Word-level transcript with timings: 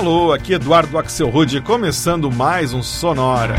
Alô, 0.00 0.32
aqui 0.32 0.54
Eduardo 0.54 0.96
Axel 0.96 1.28
Rude, 1.28 1.60
começando 1.60 2.32
mais 2.32 2.72
um 2.72 2.82
Sonora. 2.82 3.54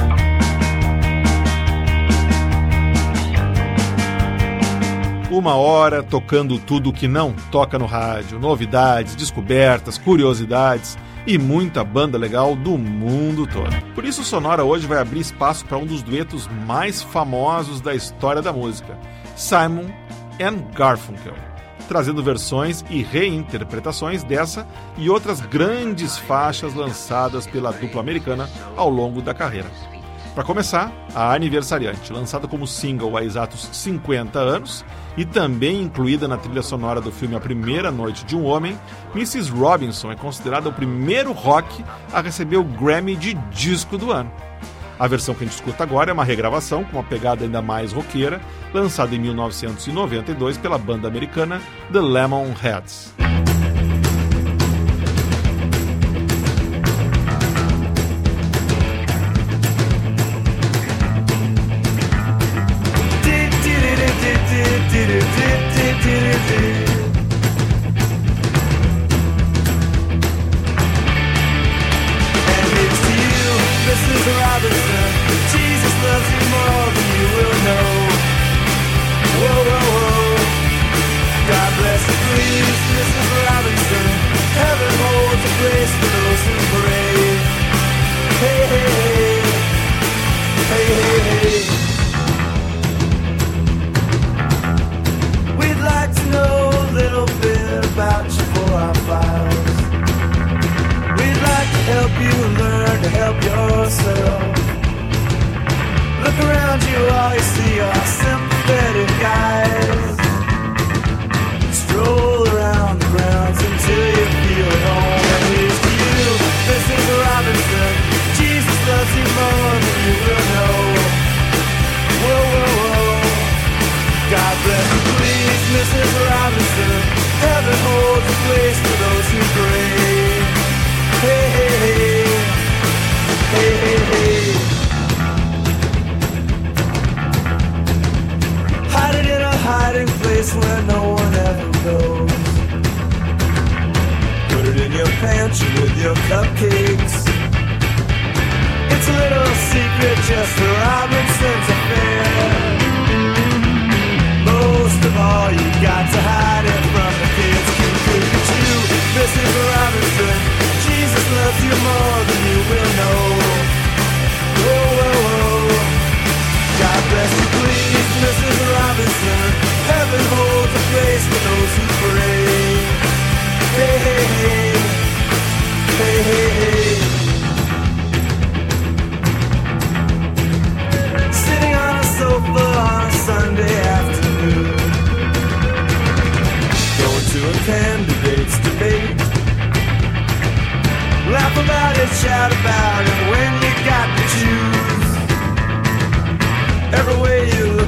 Uma 5.29 5.53
hora 5.53 6.01
tocando 6.01 6.57
tudo 6.57 6.91
que 6.91 7.07
não 7.07 7.31
toca 7.51 7.77
no 7.77 7.85
rádio, 7.85 8.39
novidades, 8.39 9.13
descobertas, 9.13 9.99
curiosidades 9.99 10.97
e 11.27 11.37
muita 11.37 11.83
banda 11.83 12.17
legal 12.17 12.55
do 12.55 12.75
mundo 12.75 13.45
todo. 13.45 13.79
Por 13.93 14.03
isso, 14.03 14.23
Sonora 14.23 14.63
hoje 14.63 14.87
vai 14.87 14.97
abrir 14.97 15.19
espaço 15.19 15.63
para 15.63 15.77
um 15.77 15.85
dos 15.85 16.01
duetos 16.01 16.49
mais 16.65 17.03
famosos 17.03 17.79
da 17.81 17.93
história 17.93 18.41
da 18.41 18.51
música, 18.51 18.97
Simon 19.35 19.91
and 20.41 20.57
Garfunkel, 20.73 21.35
trazendo 21.87 22.23
versões 22.23 22.83
e 22.89 23.01
reinterpretações 23.01 24.23
dessa 24.23 24.67
e 24.97 25.09
outras 25.09 25.41
grandes 25.41 26.17
faixas 26.17 26.73
lançadas 26.73 27.47
pela 27.47 27.71
dupla 27.71 28.01
americana 28.01 28.49
ao 28.75 28.89
longo 28.89 29.21
da 29.21 29.33
carreira. 29.33 29.69
Para 30.33 30.45
começar, 30.45 30.93
a 31.13 31.33
Aniversariante, 31.33 32.13
lançada 32.13 32.47
como 32.47 32.65
single 32.65 33.17
há 33.17 33.23
exatos 33.23 33.67
50 33.73 34.39
anos 34.39 34.85
e 35.17 35.25
também 35.25 35.81
incluída 35.81 36.25
na 36.25 36.37
trilha 36.37 36.61
sonora 36.61 37.01
do 37.01 37.11
filme 37.11 37.35
A 37.35 37.39
Primeira 37.39 37.91
Noite 37.91 38.23
de 38.23 38.33
um 38.33 38.45
Homem, 38.45 38.79
Mrs. 39.13 39.51
Robinson 39.51 40.09
é 40.09 40.15
considerada 40.15 40.69
o 40.69 40.73
primeiro 40.73 41.33
rock 41.33 41.83
a 42.13 42.21
receber 42.21 42.55
o 42.55 42.63
Grammy 42.63 43.17
de 43.17 43.33
Disco 43.51 43.97
do 43.97 44.09
Ano. 44.09 44.31
A 45.01 45.07
versão 45.07 45.33
que 45.33 45.43
a 45.43 45.47
gente 45.47 45.55
escuta 45.55 45.81
agora 45.81 46.11
é 46.11 46.13
uma 46.13 46.23
regravação 46.23 46.83
com 46.83 46.97
uma 46.97 47.03
pegada 47.03 47.43
ainda 47.43 47.59
mais 47.59 47.91
roqueira, 47.91 48.39
lançada 48.71 49.15
em 49.15 49.19
1992 49.19 50.59
pela 50.59 50.77
banda 50.77 51.07
americana 51.07 51.59
The 51.91 51.99
Lemonheads. 51.99 53.11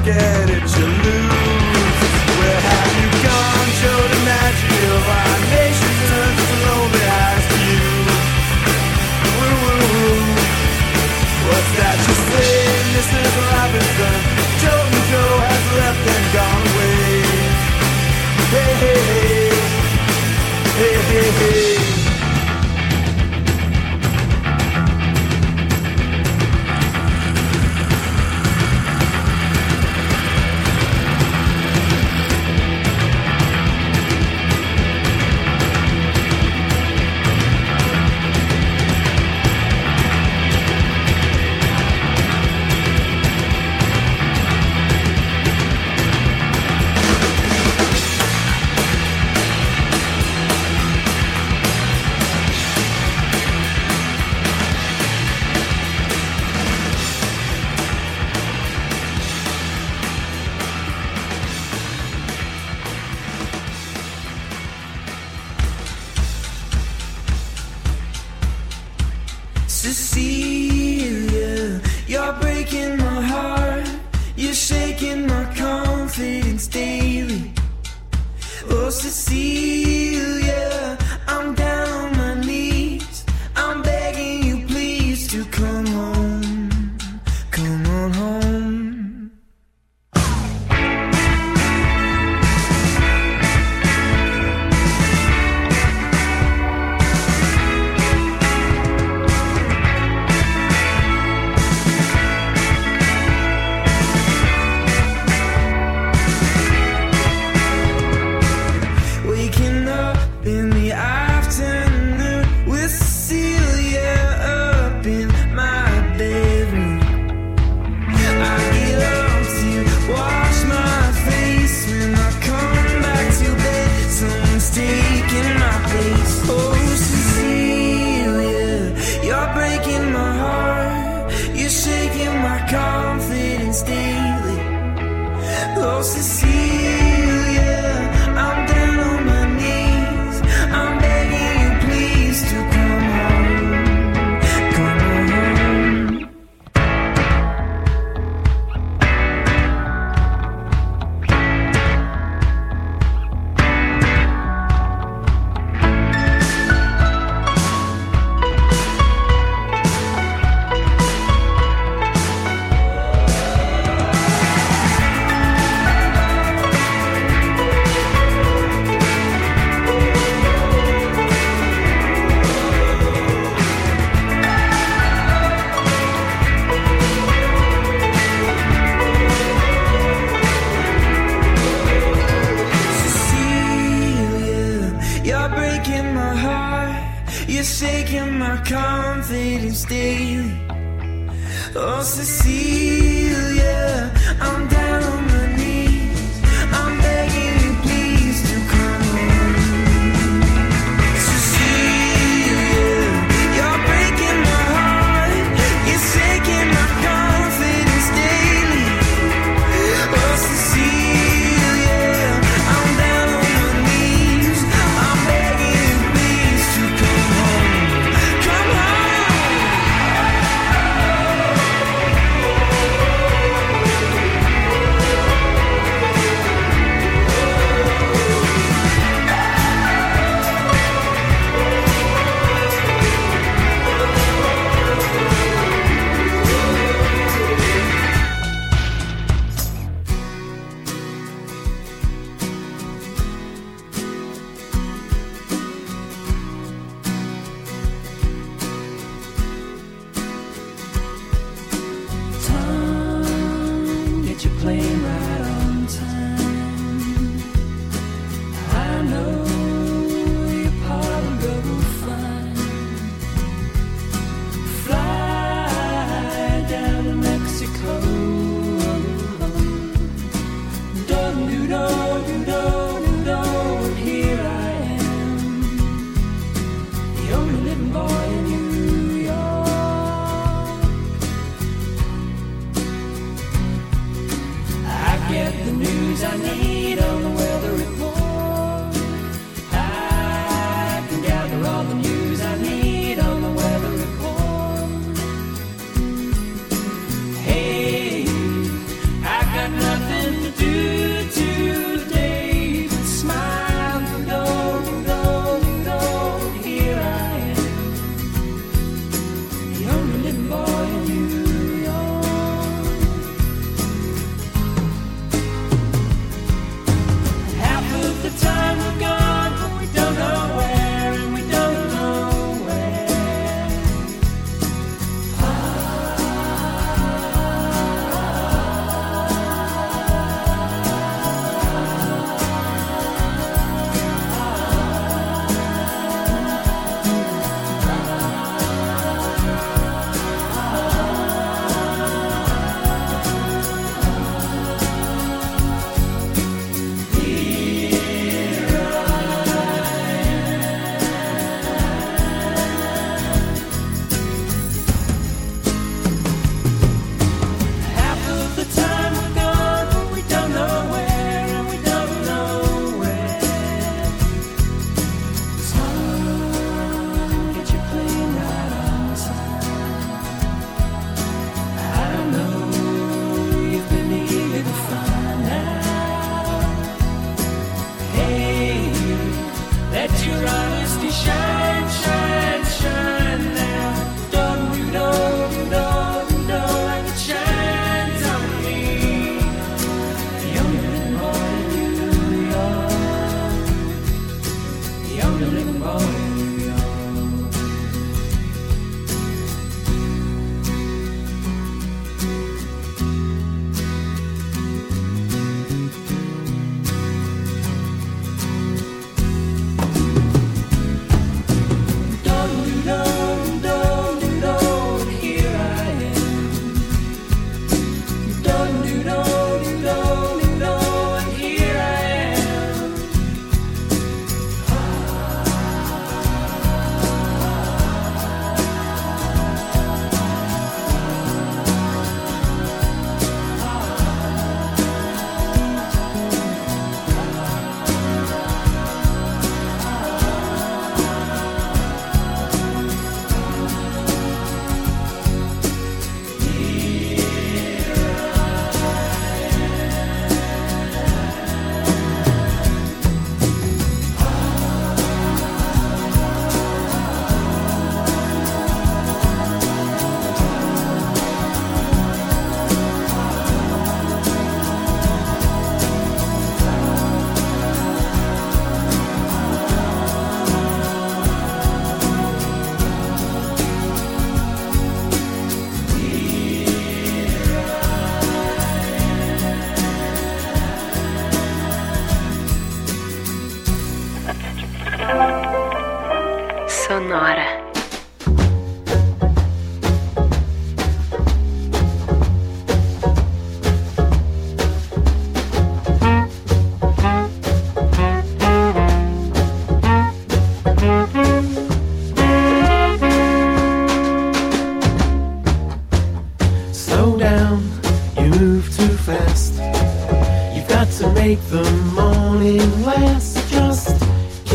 again. 0.06 0.43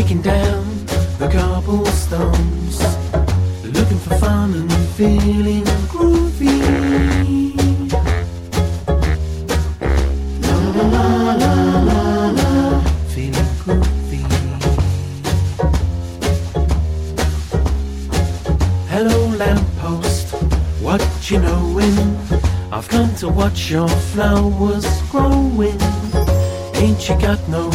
Kicking 0.01 0.21
down 0.21 0.63
the 1.17 1.27
cobblestones, 1.27 2.79
looking 3.65 3.97
for 3.97 4.15
fun 4.15 4.53
and 4.53 4.71
feeling 4.95 5.65
groovy. 5.91 6.55
La 10.41 10.55
la 10.75 10.85
la 10.95 11.33
la 11.41 11.53
la 11.89 12.29
la, 12.29 12.79
feeling 13.09 13.51
groovy. 13.63 14.23
Hello 18.87 19.19
lamppost, 19.35 20.27
what 20.81 21.01
you 21.29 21.39
knowin'? 21.39 22.15
I've 22.71 22.87
come 22.87 23.13
to 23.15 23.27
watch 23.27 23.69
your 23.69 23.89
flowers 23.89 24.87
growing. 25.11 25.77
Ain't 26.75 27.09
you 27.09 27.19
got 27.19 27.39
no 27.49 27.69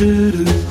Do 0.00 0.69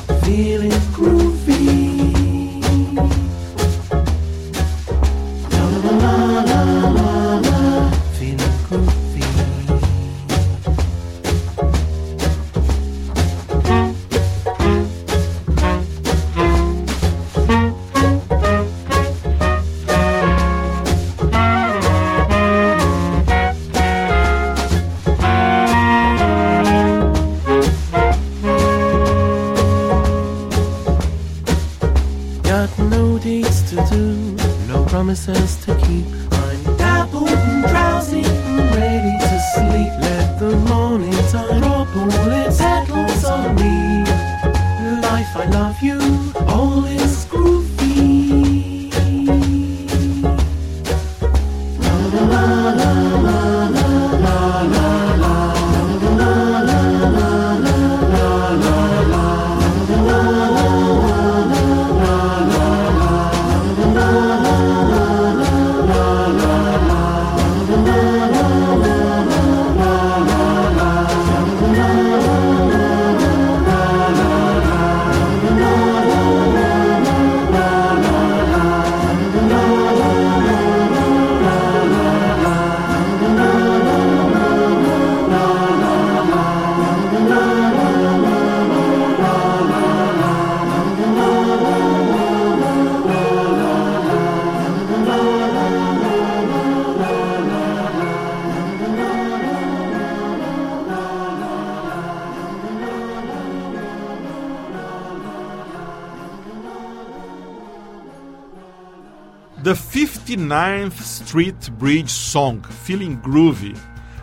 59th 110.49 111.01
Street 111.01 111.69
Bridge 111.77 112.11
Song, 112.11 112.59
Feeling 112.83 113.15
Groovy, 113.17 113.75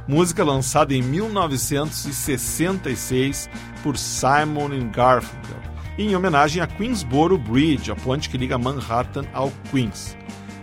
música 0.09 0.43
lançada 0.43 0.93
em 0.93 1.01
1966 1.01 3.49
por 3.81 3.97
Simon 3.97 4.91
Garfunkel, 4.91 5.61
em 5.97 6.17
homenagem 6.17 6.61
a 6.61 6.67
Queensboro 6.67 7.39
Bridge, 7.39 7.93
a 7.93 7.95
ponte 7.95 8.29
que 8.29 8.37
liga 8.37 8.59
Manhattan 8.59 9.25
ao 9.33 9.53
Queens. 9.71 10.17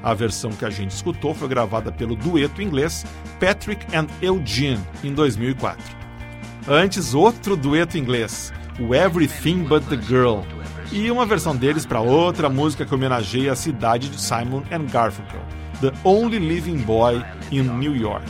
A 0.03 0.13
versão 0.13 0.51
que 0.51 0.65
a 0.65 0.69
gente 0.69 0.91
escutou 0.91 1.33
foi 1.33 1.47
gravada 1.47 1.93
pelo 1.93 2.17
dueto 2.17 2.61
inglês 2.61 3.05
Patrick 3.39 3.85
and 3.95 4.07
Eugene 4.21 4.83
em 5.01 5.13
2004. 5.13 5.81
Antes, 6.67 7.13
outro 7.13 7.55
dueto 7.55 7.97
inglês, 7.97 8.51
o 8.81 8.93
Everything 8.93 9.63
But 9.63 9.85
the 9.87 9.95
Girl, 9.95 10.41
e 10.93 11.09
uma 11.09 11.25
versão 11.25 11.55
deles 11.55 11.87
para 11.87 11.99
outra 11.99 12.47
música 12.47 12.85
que 12.85 12.93
homenageia 12.93 13.51
a 13.51 13.55
cidade 13.55 14.09
de 14.09 14.21
Simon 14.21 14.61
and 14.71 14.85
Garfunkel, 14.91 15.41
The 15.81 15.91
Only 16.03 16.37
Living 16.37 16.77
Boy 16.77 17.23
in 17.51 17.63
New 17.63 17.95
York. 17.95 18.23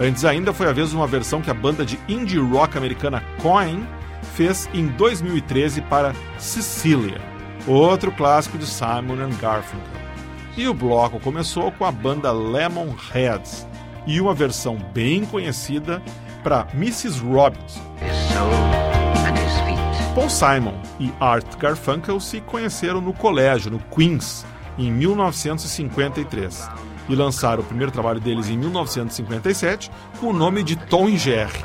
Antes 0.00 0.24
ainda 0.24 0.54
foi 0.54 0.66
a 0.66 0.72
vez 0.72 0.94
uma 0.94 1.06
versão 1.06 1.42
que 1.42 1.50
a 1.50 1.54
banda 1.54 1.84
de 1.84 1.98
indie 2.08 2.38
rock 2.38 2.78
americana 2.78 3.22
Coin 3.42 3.86
fez 4.34 4.68
em 4.72 4.86
2013 4.86 5.82
para 5.82 6.14
Cecilia, 6.38 7.20
outro 7.66 8.10
clássico 8.10 8.56
de 8.56 8.66
Simon 8.66 9.22
and 9.22 9.36
Garfunkel. 9.38 10.04
E 10.56 10.66
o 10.66 10.72
bloco 10.72 11.20
começou 11.20 11.70
com 11.70 11.84
a 11.84 11.92
banda 11.92 12.32
Lemonheads 12.32 13.66
e 14.06 14.20
uma 14.20 14.32
versão 14.32 14.76
bem 14.94 15.26
conhecida 15.26 16.02
para 16.42 16.66
Mrs. 16.74 17.20
Robinson. 17.20 17.82
Paul 20.14 20.30
Simon 20.30 20.74
e 21.00 21.12
Art 21.18 21.58
Garfunkel 21.58 22.20
se 22.20 22.40
conheceram 22.40 23.00
no 23.00 23.12
colégio, 23.12 23.68
no 23.68 23.80
Queens, 23.80 24.46
em 24.78 24.92
1953, 24.92 26.70
e 27.08 27.16
lançaram 27.16 27.64
o 27.64 27.66
primeiro 27.66 27.90
trabalho 27.90 28.20
deles 28.20 28.48
em 28.48 28.56
1957 28.56 29.90
com 30.20 30.28
o 30.28 30.32
nome 30.32 30.62
de 30.62 30.76
Tom 30.76 31.08
e 31.08 31.18
Jerry. 31.18 31.64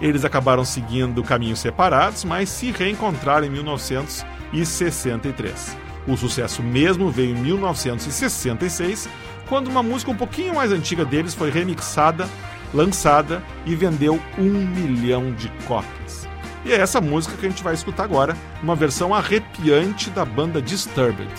Eles 0.00 0.24
acabaram 0.24 0.64
seguindo 0.64 1.22
caminhos 1.22 1.60
separados, 1.60 2.24
mas 2.24 2.48
se 2.48 2.72
reencontraram 2.72 3.46
em 3.46 3.50
1963. 3.50 5.76
O 6.08 6.16
sucesso 6.16 6.64
mesmo 6.64 7.08
veio 7.08 7.36
em 7.36 7.40
1966, 7.40 9.08
quando 9.48 9.68
uma 9.68 9.84
música 9.84 10.10
um 10.10 10.16
pouquinho 10.16 10.56
mais 10.56 10.72
antiga 10.72 11.04
deles 11.04 11.34
foi 11.34 11.52
remixada, 11.52 12.28
lançada 12.74 13.44
e 13.64 13.76
vendeu 13.76 14.20
um 14.36 14.50
milhão 14.50 15.32
de 15.34 15.48
cópias. 15.68 16.25
E 16.66 16.72
é 16.72 16.80
essa 16.80 17.00
música 17.00 17.36
que 17.36 17.46
a 17.46 17.48
gente 17.48 17.62
vai 17.62 17.74
escutar 17.74 18.02
agora, 18.02 18.36
uma 18.60 18.74
versão 18.74 19.14
arrepiante 19.14 20.10
da 20.10 20.24
banda 20.24 20.60
Disturbed, 20.60 21.32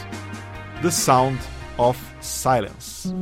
The 0.82 0.90
Sound 0.90 1.38
of 1.78 2.00
Silence. 2.22 3.14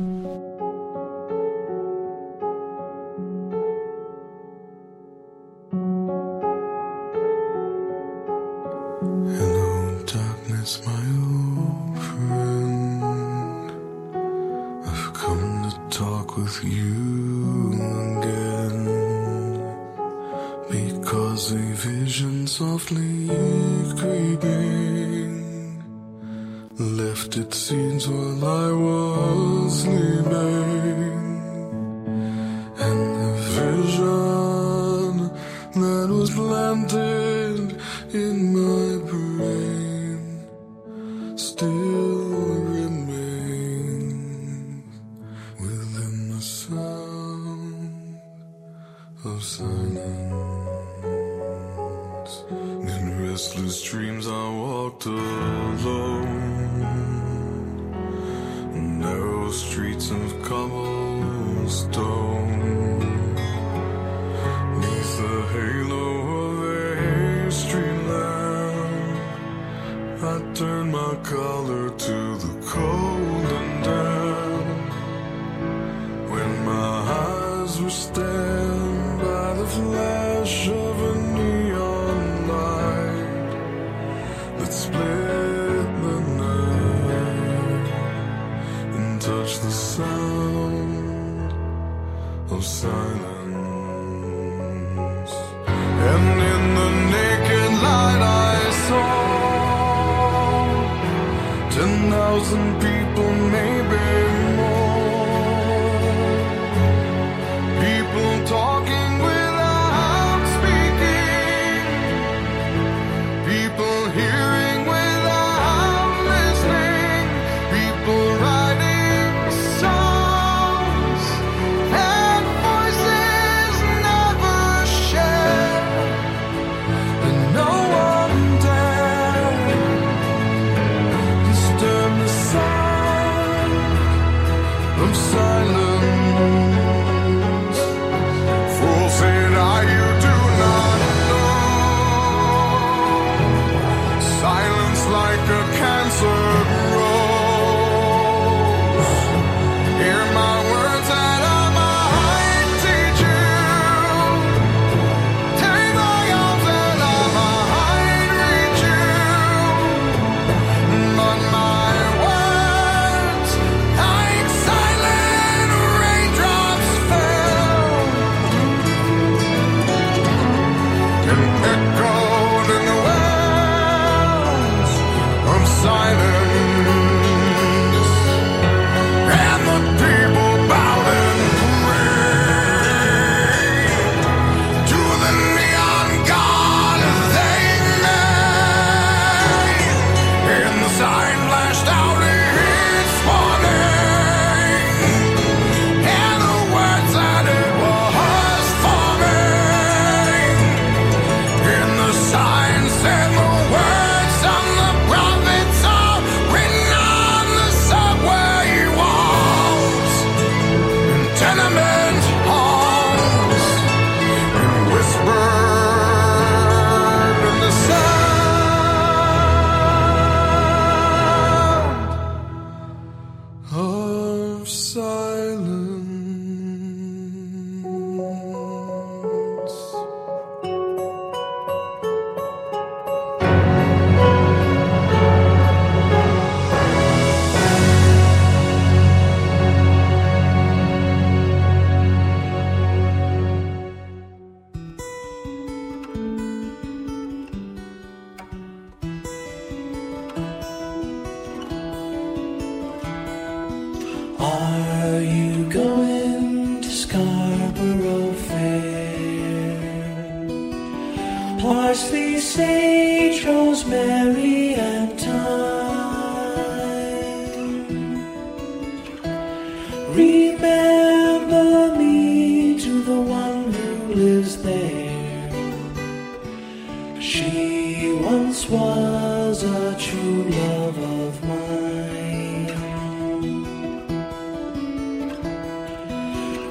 dos. 77.86 78.35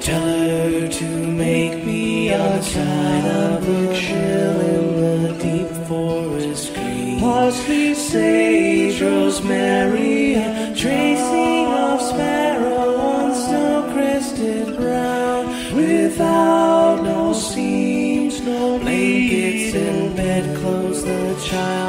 Tell 0.06 0.22
her 0.22 0.86
to 0.86 1.04
make 1.04 1.84
me 1.84 2.28
a 2.28 2.62
china 2.62 3.58
chill 3.92 4.60
in 4.60 5.22
the 5.24 5.32
deep 5.42 5.66
forest 5.88 6.74
green. 6.74 7.18
Parsley, 7.18 7.92
sage, 7.92 9.02
rosemary, 9.02 10.34
a 10.34 10.72
tracing 10.76 11.66
of 11.72 12.00
sparrow 12.00 12.94
on 12.98 13.34
snow-crested 13.34 14.76
brown. 14.76 15.74
Without 15.74 17.02
no 17.02 17.32
seams, 17.32 18.40
no 18.42 18.78
blankets 18.78 19.74
and 19.74 20.14
bedclothes, 20.14 21.02
the 21.02 21.34
child. 21.48 21.85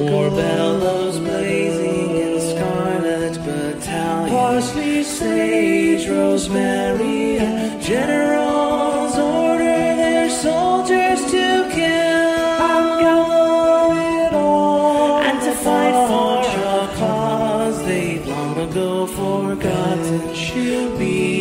War 0.00 0.30
bellows 0.30 1.18
blazing 1.18 2.16
in 2.16 2.40
scarlet 2.40 3.34
battalion. 3.44 4.30
Parsley, 4.30 5.02
sage, 5.02 6.08
rosemary, 6.08 7.38
generals 7.78 9.18
order 9.18 9.64
their 9.96 10.30
soldiers 10.30 11.20
to 11.30 11.68
kill. 11.70 12.56
I'm 12.72 13.02
going 13.02 14.34
on 14.34 15.26
and 15.26 15.40
to 15.42 15.52
fight 15.52 15.96
for 16.08 16.40
a 16.40 16.96
cause 16.96 17.84
they've 17.84 18.26
long 18.26 18.56
ago 18.56 19.06
forgotten. 19.06 20.34
She'll 20.34 20.96
be. 20.98 21.31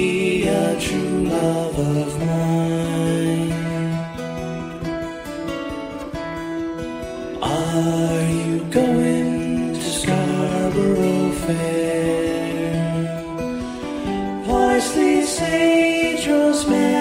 Sage, 15.32 16.28
rosemary, 16.28 17.01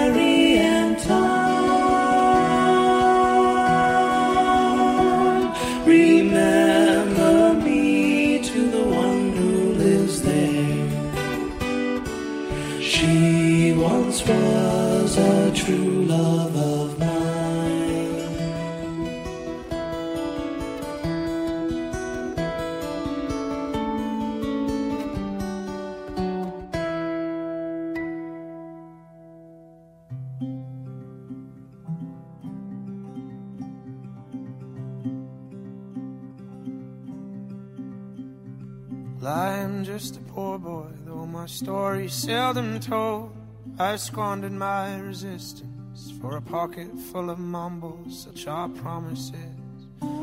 seldom 42.31 42.79
told. 42.79 43.29
I 43.77 43.97
squandered 43.97 44.53
my 44.53 44.97
resistance 44.99 46.13
for 46.21 46.37
a 46.37 46.41
pocket 46.41 46.89
full 47.11 47.29
of 47.29 47.39
mumbles, 47.39 48.23
such 48.23 48.47
are 48.47 48.69
promises. 48.69 49.35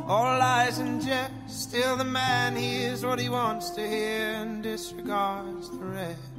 All 0.07 0.39
lies 0.39 0.79
and 0.79 1.03
jest, 1.03 1.33
still 1.49 1.97
the 1.99 2.05
man 2.05 2.57
hears 2.57 3.05
what 3.05 3.21
he 3.21 3.29
wants 3.29 3.69
to 3.77 3.87
hear 3.87 4.25
and 4.41 4.63
disregards 4.63 5.69
the 5.69 5.85
rest. 5.85 6.33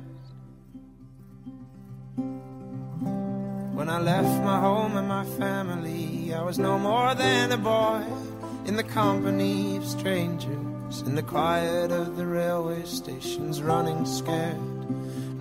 When 3.77 3.89
I 3.89 3.99
left 3.99 4.43
my 4.43 4.59
home 4.59 4.97
and 4.97 5.07
my 5.07 5.25
family, 5.37 6.33
I 6.33 6.41
was 6.41 6.57
no 6.57 6.79
more 6.79 7.13
than 7.13 7.51
a 7.51 7.57
boy 7.57 8.03
in 8.65 8.75
the 8.75 8.89
company 9.01 9.77
of 9.77 9.85
strangers, 9.85 11.01
in 11.05 11.13
the 11.13 11.29
quiet 11.35 11.91
of 11.91 12.17
the 12.17 12.25
railway 12.25 12.85
stations, 12.85 13.61
running 13.61 14.03
scared, 14.07 14.78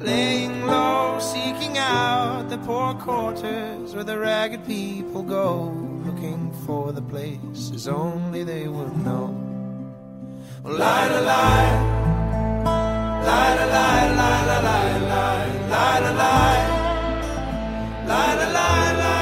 laying 0.00 0.66
low, 0.66 1.18
seeking 1.20 1.76
out 1.78 2.48
the 2.48 2.58
poor 2.58 2.94
quarters 2.94 3.94
where 3.94 4.04
the 4.04 4.18
ragged 4.18 4.66
people 4.66 5.22
go, 5.22 5.74
looking 6.04 6.52
for 6.66 6.92
the 6.92 7.02
places 7.02 7.88
only 7.88 8.44
they 8.44 8.68
would 8.68 8.96
know. 9.04 9.26
Well, 10.62 10.78
lie 10.78 11.08
lie, 11.08 11.20
lie 11.20 11.68
lie, 13.24 13.66
lie, 13.66 14.14
lie, 14.16 14.50
lie, 14.50 14.98
lie, 14.98 16.00
lie 16.00 16.10
lie. 16.22 16.78
La 18.06 18.34
la 18.34 18.48
la 18.48 18.92
la 18.92 19.18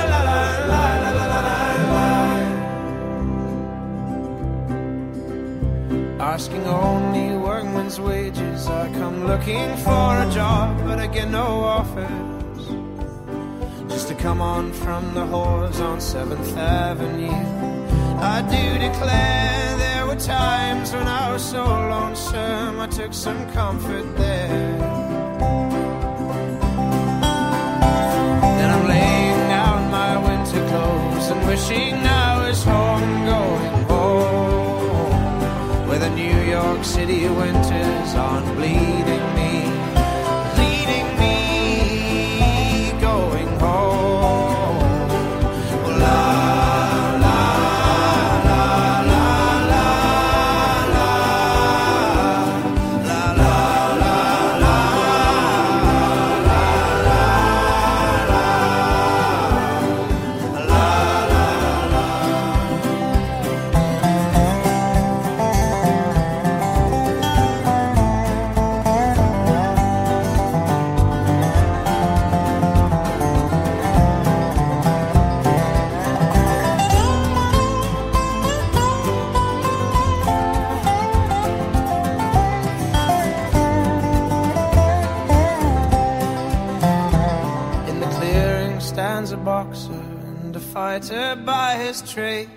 Asking 6.18 6.66
only 6.66 7.36
workman's 7.38 7.98
wages, 7.98 8.68
looking 9.26 9.76
for 9.78 10.20
a 10.22 10.30
job, 10.32 10.78
but 10.84 10.98
I 11.00 11.06
get 11.08 11.28
no 11.28 11.46
offers. 11.76 12.64
Just 13.90 14.08
to 14.08 14.14
come 14.14 14.40
on 14.40 14.72
from 14.72 15.14
the 15.14 15.24
whores 15.32 15.80
on 15.80 16.00
Seventh 16.00 16.56
Avenue. 16.56 17.42
I 18.34 18.42
do 18.42 18.78
declare 18.78 19.76
there 19.78 20.06
were 20.06 20.16
times 20.16 20.92
when 20.92 21.08
I 21.08 21.32
was 21.32 21.44
so 21.44 21.64
lonesome, 21.64 22.78
I 22.80 22.86
took 22.86 23.12
some 23.12 23.50
comfort 23.52 24.16
there. 24.16 24.78
Then 28.58 28.68
I'm 28.74 28.86
laying 28.86 29.50
out 29.64 29.90
my 29.90 30.12
winter 30.26 30.62
clothes 30.70 31.28
and 31.30 31.46
wishing 31.48 31.94
I 31.94 32.48
was 32.48 32.62
home, 32.62 33.25
City 36.86 37.28
winters 37.28 38.14
bleeding 38.14 38.54
bleeding 38.54 39.35
trade, 92.16 92.48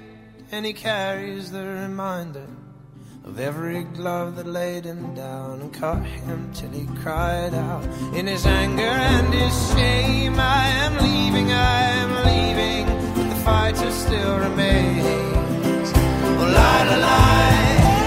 and 0.54 0.66
he 0.66 0.72
carries 0.72 1.52
the 1.52 1.62
reminder 1.62 2.48
of 3.26 3.38
every 3.42 3.84
glove 3.84 4.38
that 4.38 4.48
laid 4.48 4.86
him 4.86 5.14
down 5.14 5.60
and 5.60 5.74
cut 5.74 6.02
him 6.02 6.50
till 6.54 6.70
he 6.70 6.86
cried 7.04 7.54
out 7.54 7.84
in 8.16 8.26
his 8.26 8.46
anger 8.46 8.96
and 9.12 9.34
his 9.34 9.54
shame. 9.74 10.36
I 10.40 10.66
am 10.86 10.94
leaving, 11.04 11.52
I 11.52 11.82
am 12.04 12.12
leaving, 12.30 12.86
but 13.16 13.28
the 13.34 13.40
fighter 13.44 13.92
still 13.92 14.40
remains. 14.40 15.92
Oh, 16.40 16.52
lie, 16.56 16.84
lie, 16.86 17.99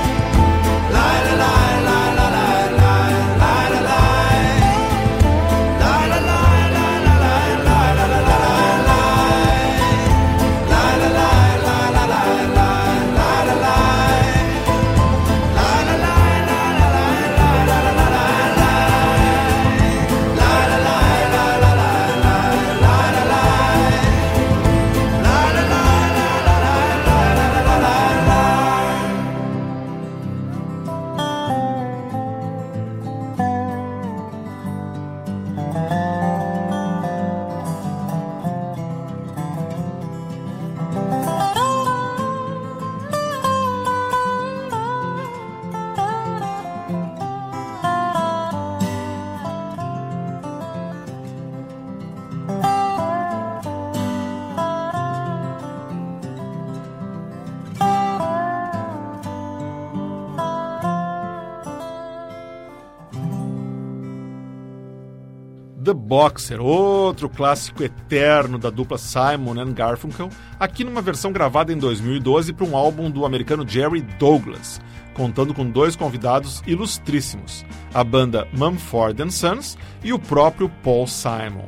Boxer, 66.22 66.60
outro 66.60 67.28
clássico 67.28 67.82
eterno 67.82 68.56
da 68.56 68.70
dupla 68.70 68.96
Simon 68.96 69.58
and 69.58 69.72
Garfunkel, 69.72 70.28
aqui 70.58 70.84
numa 70.84 71.02
versão 71.02 71.32
gravada 71.32 71.72
em 71.72 71.76
2012 71.76 72.52
para 72.52 72.64
um 72.64 72.76
álbum 72.76 73.10
do 73.10 73.26
americano 73.26 73.66
Jerry 73.68 74.02
Douglas, 74.20 74.80
contando 75.14 75.52
com 75.52 75.68
dois 75.68 75.96
convidados 75.96 76.62
ilustríssimos, 76.64 77.66
a 77.92 78.04
banda 78.04 78.46
Mumford 78.52 79.32
Sons 79.32 79.76
e 80.04 80.12
o 80.12 80.18
próprio 80.18 80.68
Paul 80.68 81.08
Simon. 81.08 81.66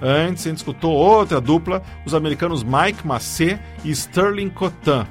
Antes, 0.00 0.46
a 0.46 0.48
gente 0.48 0.58
escutou 0.58 0.94
outra 0.94 1.38
dupla, 1.38 1.82
os 2.06 2.14
americanos 2.14 2.64
Mike 2.64 3.06
Massey 3.06 3.58
e 3.84 3.90
Sterling 3.90 4.48
Cotan, 4.48 5.06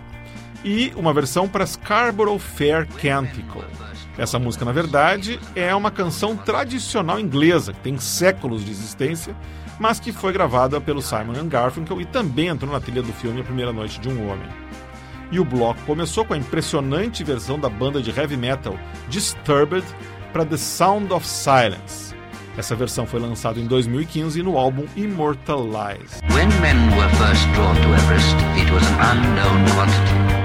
e 0.65 0.91
uma 0.95 1.13
versão 1.13 1.47
para 1.47 1.67
Scarborough 1.67 2.39
Fair 2.39 2.88
Canticle. 2.88 3.63
Essa 4.17 4.38
música, 4.38 4.63
na 4.63 4.71
verdade, 4.71 5.39
é 5.56 5.73
uma 5.73 5.89
canção 5.89 6.38
tradicional 6.38 7.19
inglesa, 7.19 7.73
que 7.73 7.80
tem 7.80 7.97
séculos 7.97 8.63
de 8.63 8.69
existência, 8.69 9.36
mas 9.80 9.99
que 9.99 10.12
foi 10.12 10.32
gravada 10.32 10.80
pelo 10.80 11.02
Simon 11.02 11.47
Garfunkel 11.47 11.99
e 11.99 12.06
também 12.06 12.47
entrou 12.47 12.71
na 12.71 12.80
trilha 12.80 13.02
do 13.02 13.12
filme 13.12 13.41
A 13.41 13.43
Primeira 13.43 13.73
Noite 13.73 13.99
de 13.99 14.08
um 14.08 14.30
Homem. 14.30 14.47
E 15.32 15.39
o 15.39 15.45
bloco 15.45 15.82
começou 15.88 16.23
com 16.23 16.36
a 16.36 16.38
impressionante 16.38 17.23
versão 17.23 17.60
da 17.60 17.67
banda 17.67 18.02
de 18.04 18.12
heavy 18.12 18.38
metal 18.38 18.78
Disturbed 19.10 19.84
para 20.32 20.45
The 20.45 20.58
Sound 20.58 21.12
of 21.12 21.28
Silence. 21.28 22.13
Essa 22.56 22.76
versão 22.76 23.08
foi 23.08 23.19
lançada 23.19 23.60
em 23.60 23.65
2015 23.65 24.43
no 24.43 24.60
álbum 24.60 24.86
Immortalize. 24.95 26.21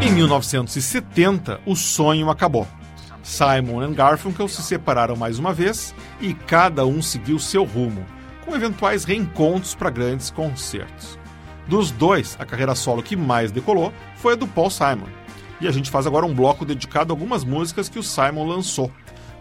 Em 0.01 0.13
1970, 0.13 1.61
o 1.67 1.77
sonho 1.77 2.31
acabou. 2.31 2.67
Simon 3.29 3.85
e 3.85 3.95
Garfunkel 3.95 4.49
se 4.49 4.63
separaram 4.63 5.15
mais 5.15 5.39
uma 5.39 5.53
vez 5.53 5.95
e 6.19 6.33
cada 6.33 6.87
um 6.87 7.03
seguiu 7.03 7.39
seu 7.39 7.63
rumo, 7.63 8.05
com 8.45 8.57
eventuais 8.57 9.05
reencontros 9.05 9.75
para 9.75 9.91
grandes 9.91 10.31
concertos. 10.31 11.19
Dos 11.67 11.91
dois, 11.91 12.37
a 12.41 12.47
carreira 12.47 12.75
solo 12.75 13.03
que 13.03 13.15
mais 13.15 13.53
decolou 13.53 13.93
foi 14.17 14.33
a 14.33 14.37
do 14.37 14.47
Paul 14.47 14.71
Simon. 14.71 15.07
E 15.61 15.69
a 15.69 15.71
gente 15.71 15.91
faz 15.91 16.07
agora 16.07 16.25
um 16.25 16.35
bloco 16.35 16.65
dedicado 16.65 17.13
a 17.13 17.15
algumas 17.15 17.45
músicas 17.45 17.91
que 17.91 17.99
o 17.99 18.03
Simon 18.03 18.47
lançou, 18.47 18.91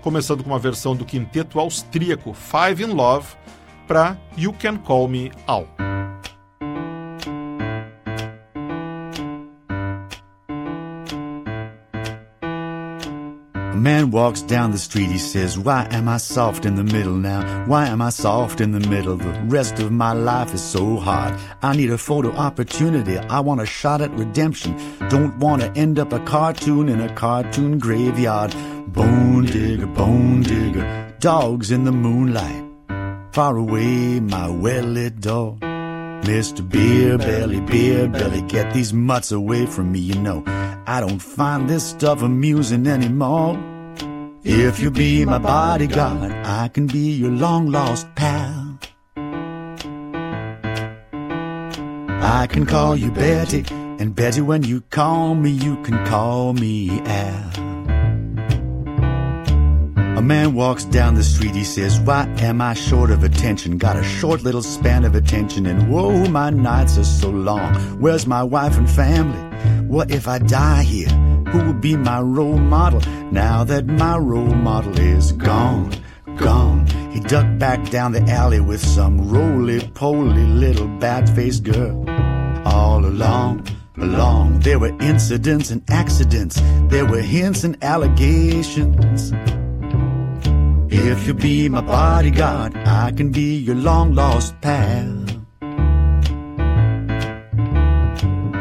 começando 0.02 0.44
com 0.44 0.50
uma 0.50 0.60
versão 0.60 0.94
do 0.94 1.06
quinteto 1.06 1.58
austríaco 1.58 2.34
Five 2.34 2.84
in 2.84 2.94
Love 2.94 3.28
para 3.88 4.18
You 4.38 4.52
Can 4.52 4.76
Call 4.78 5.08
Me 5.08 5.32
Al. 5.48 5.66
Man 13.78 14.12
walks 14.12 14.42
down 14.42 14.72
the 14.72 14.78
street, 14.78 15.10
he 15.10 15.18
says, 15.18 15.58
Why 15.58 15.88
am 15.92 16.08
I 16.08 16.18
soft 16.18 16.66
in 16.66 16.76
the 16.76 16.84
middle 16.84 17.16
now? 17.16 17.66
Why 17.66 17.88
am 17.88 18.02
I 18.02 18.10
soft 18.10 18.60
in 18.62 18.72
the 18.72 18.88
middle? 18.90 19.16
The 19.18 19.34
rest 19.46 19.80
of 19.80 19.92
my 19.92 20.14
life 20.14 20.54
is 20.54 20.64
so 20.64 20.98
hard. 20.98 21.40
I 21.62 21.76
need 21.76 21.92
a 21.92 21.98
photo 21.98 22.32
opportunity. 22.32 23.18
I 23.18 23.40
want 23.40 23.62
a 23.62 23.66
shot 23.66 24.02
at 24.02 24.12
redemption. 24.12 24.78
Don't 25.10 25.38
want 25.38 25.62
to 25.62 25.72
end 25.74 26.00
up 26.00 26.12
a 26.14 26.20
cartoon 26.20 26.90
in 26.90 27.02
a 27.02 27.14
cartoon 27.14 27.80
graveyard. 27.80 28.54
Bone 28.88 29.46
digger, 29.46 29.88
bone 29.88 30.44
digger, 30.44 31.16
dogs 31.20 31.72
in 31.72 31.84
the 31.84 31.92
moonlight. 31.92 32.66
Far 33.34 33.58
away, 33.58 34.20
my 34.20 34.50
well-lit 34.50 35.22
door. 35.22 35.58
Mr. 36.24 36.68
Beer 36.68 37.18
Belly, 37.18 37.60
Beer 37.62 38.08
Belly, 38.08 38.42
get 38.44 38.74
these 38.74 38.94
mutts 38.94 39.32
away 39.32 39.66
from 39.66 39.92
me, 39.92 40.00
you 40.00 40.16
know. 40.16 40.44
I 40.86 41.00
don't 41.00 41.20
find 41.20 41.70
this 41.70 41.84
stuff 41.84 42.22
amusing 42.22 42.88
anymore. 42.88 43.58
If 44.44 44.80
you 44.80 44.92
be 44.92 45.26
my 45.26 45.38
bodyguard, 45.38 46.32
I 46.32 46.70
can 46.70 46.88
be 46.88 47.12
your 47.12 47.32
long 47.32 47.72
lost 47.72 48.08
pal. 48.16 48.80
I 52.30 52.48
can 52.48 52.66
call 52.66 52.96
you 52.96 53.12
Betty, 53.12 53.66
and 53.70 54.16
Betty, 54.16 54.42
when 54.42 54.64
you 54.64 54.82
call 54.82 55.36
me, 55.36 55.52
you 55.52 55.82
can 55.84 56.06
call 56.06 56.54
me 56.54 57.02
Al. 57.02 57.77
A 60.18 60.22
man 60.22 60.56
walks 60.56 60.84
down 60.84 61.14
the 61.14 61.24
street, 61.24 61.54
he 61.54 61.64
says, 61.64 62.00
Why 62.00 62.24
am 62.40 62.60
I 62.60 62.74
short 62.74 63.12
of 63.12 63.24
attention? 63.24 63.78
Got 63.78 63.98
a 63.98 64.04
short 64.04 64.42
little 64.42 64.64
span 64.64 65.06
of 65.06 65.14
attention, 65.14 65.68
and 65.68 65.92
whoa, 65.92 66.26
my 66.26 66.50
nights 66.50 66.98
are 66.98 67.04
so 67.04 67.30
long. 67.30 67.76
Where's 68.02 68.26
my 68.26 68.42
wife 68.42 68.80
and 68.80 68.90
family? 68.90 69.38
What 69.86 70.10
if 70.10 70.28
I 70.28 70.40
die 70.40 70.82
here? 70.82 71.10
Who 71.50 71.60
will 71.60 71.80
be 71.80 71.96
my 71.96 72.20
role 72.20 72.58
model 72.58 73.00
now 73.32 73.64
that 73.66 73.86
my 73.86 74.18
role 74.18 74.56
model 74.56 74.98
is 74.98 75.34
gone? 75.34 75.94
Gone. 76.38 76.88
He 77.12 77.20
ducked 77.20 77.60
back 77.60 77.92
down 77.92 78.12
the 78.12 78.24
alley 78.24 78.60
with 78.60 78.84
some 78.84 79.30
roly 79.30 79.88
poly 79.90 80.48
little 80.48 80.88
bat 80.88 81.30
faced 81.30 81.64
girl. 81.64 82.04
All 82.66 83.06
along, 83.06 83.68
along, 83.98 84.62
there 84.62 84.80
were 84.80 84.98
incidents 85.00 85.70
and 85.70 85.84
accidents, 85.92 86.60
there 86.88 87.06
were 87.06 87.22
hints 87.22 87.64
and 87.64 87.78
allegations. 87.84 89.32
If 90.90 91.28
you 91.28 91.34
be 91.34 91.68
my 91.68 91.82
bodyguard, 91.82 92.76
I 92.78 93.12
can 93.12 93.32
be 93.32 93.58
your 93.58 93.76
long 93.76 94.14
lost 94.14 94.60
pal. 94.62 95.26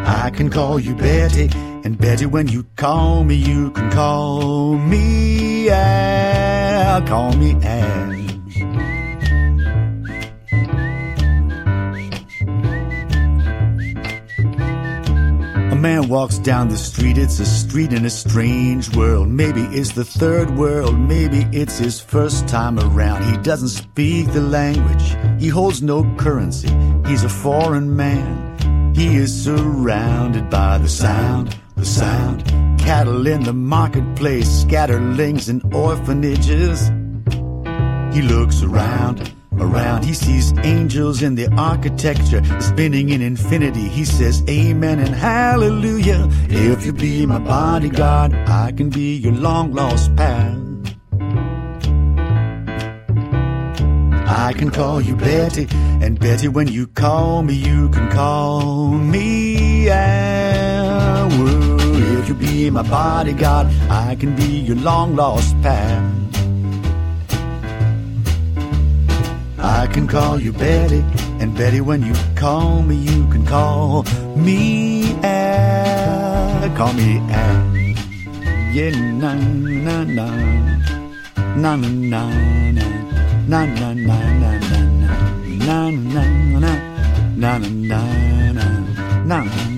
I 0.09 0.31
can 0.35 0.51
call 0.51 0.81
you 0.81 0.95
Betty, 0.97 1.49
and 1.85 1.97
Betty, 1.97 2.27
when 2.27 2.49
you 2.49 2.65
call 2.75 3.23
me, 3.23 3.37
you 3.37 3.71
can 3.71 3.91
call 3.93 4.77
me 4.77 5.71
Al. 5.71 7.03
Call 7.03 7.33
me 7.37 7.55
Al. 7.63 8.96
A 15.77 15.79
man 15.79 16.09
walks 16.09 16.39
down 16.39 16.69
the 16.71 16.79
street, 16.79 17.19
it's 17.19 17.39
a 17.39 17.45
street 17.45 17.93
in 17.93 18.07
a 18.07 18.11
strange 18.11 18.97
world. 18.97 19.29
Maybe 19.29 19.61
it's 19.65 19.93
the 19.93 20.07
third 20.07 20.57
world, 20.57 20.99
maybe 20.99 21.47
it's 21.53 21.77
his 21.77 22.01
first 22.01 22.49
time 22.49 22.79
around. 22.79 23.31
He 23.31 23.37
doesn't 23.43 23.69
speak 23.69 24.33
the 24.33 24.41
language, 24.41 25.15
he 25.39 25.49
holds 25.49 25.83
no 25.83 26.03
currency, 26.17 26.71
he's 27.07 27.25
a 27.25 27.29
foreign 27.29 27.95
man. 27.95 28.95
He 28.95 29.17
is 29.17 29.45
surrounded 29.45 30.49
by 30.49 30.79
the 30.79 30.89
sound, 30.89 31.55
the 31.77 31.85
sound. 31.85 32.47
Cattle 32.79 33.27
in 33.27 33.43
the 33.43 33.53
marketplace, 33.53 34.65
scatterlings 34.65 35.51
in 35.51 35.61
orphanages. 35.75 36.89
He 38.17 38.23
looks 38.23 38.63
around, 38.63 39.31
around. 39.61 40.05
He 40.05 40.15
sees 40.15 40.53
angels 40.59 41.23
in 41.23 41.35
the 41.35 41.49
architecture 41.57 42.43
spinning 42.61 43.11
in 43.11 43.23
infinity. 43.23 43.89
He 43.89 44.05
says, 44.05 44.43
Amen 44.49 44.99
and 44.99 45.15
Hallelujah. 45.15 46.29
If 46.49 46.85
you 46.87 46.93
be 46.93 47.27
my 47.27 47.39
bodyguard, 47.39 48.35
I 48.35 48.73
can 48.73 48.91
be 48.91 49.17
your 49.17 49.33
long 49.33 49.73
lost 49.73 50.15
pal. 50.17 50.67
I 54.29 54.53
can 54.53 54.71
call 54.71 55.01
you 55.01 55.17
Betty, 55.17 55.67
and 55.71 56.21
Betty, 56.21 56.49
when 56.49 56.69
you 56.69 56.87
call 56.87 57.43
me, 57.43 57.55
you 57.55 57.89
can 57.89 58.11
call 58.11 58.89
me 58.91 59.89
Al. 59.89 61.29
If 62.19 62.29
you 62.29 62.35
be 62.35 62.71
my 62.71 62.83
bodyguard, 62.83 63.69
I 63.91 64.15
can 64.15 64.37
be 64.37 64.47
your 64.47 64.77
long 64.77 65.17
lost 65.17 65.61
pal. 65.63 66.16
I 69.69 69.89
can 69.93 70.07
call 70.07 70.41
you 70.41 70.53
Betty, 70.53 71.01
and 71.41 71.53
Betty, 71.57 71.81
when 71.81 72.01
you 72.03 72.15
call 72.37 72.83
me, 72.83 72.95
you 72.95 73.27
can 73.29 73.45
call 73.45 74.05
me 74.37 75.13
Al. 75.25 76.71
Call 76.77 76.93
me 76.93 77.19
Al. 77.31 77.77
Yeah, 78.73 78.91
na. 78.91 79.35
Na 79.35 80.05
na 80.05 80.29
na, 81.57 81.77
na. 81.77 81.77
Na 81.77 81.77
na 81.77 81.89
na 83.49 84.19
na 84.23 84.41
na, 84.43 84.81
na. 85.03 85.13
Na 85.67 85.91
na, 85.91 86.23
na 86.53 86.61
na. 86.61 86.73
Na 87.37 87.59
na, 87.59 87.99
na 87.99 88.53
na. 88.53 88.67
Na 89.27 89.39
na, 89.43 89.76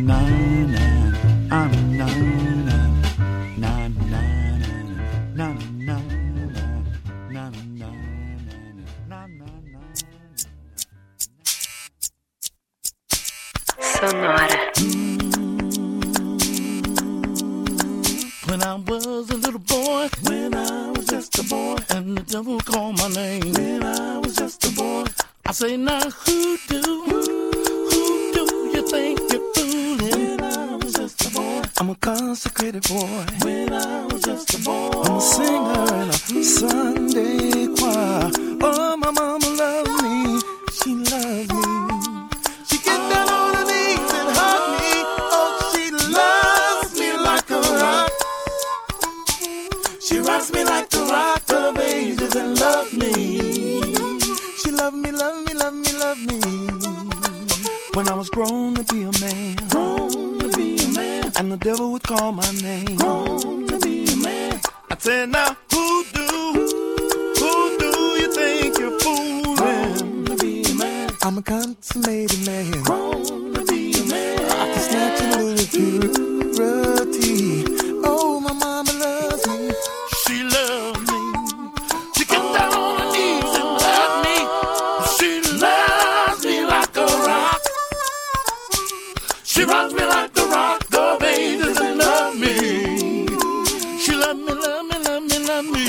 She 89.50 89.64
rocks 89.64 89.94
me 89.94 90.04
like 90.04 90.34
the 90.34 90.42
rock 90.42 90.87
the 90.88 91.16
baby 91.20 91.64
doesn't 91.64 91.96
love 91.96 92.34
me. 92.38 93.26
She 93.98 94.12
love 94.14 94.37
me, 94.37 94.52
love 94.52 94.84
me, 94.90 94.98
love 95.08 95.22
me, 95.22 95.38
love 95.48 95.64
me. 95.64 95.87